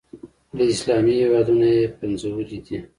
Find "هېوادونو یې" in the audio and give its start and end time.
1.21-1.83